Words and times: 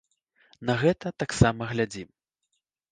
На 0.69 0.77
гэта 0.85 1.13
таксама 1.25 1.69
глядзім. 1.77 2.09